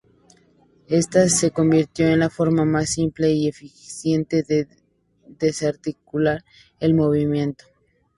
Esta 0.87 1.29
se 1.29 1.51
convirtió 1.51 2.07
en 2.07 2.17
la 2.17 2.31
forma 2.31 2.65
más 2.65 2.89
simple 2.89 3.31
y 3.33 3.47
eficiente 3.47 4.41
de 4.41 4.67
desarticular 5.37 6.43
el 6.79 6.95
movimiento. 6.95 7.65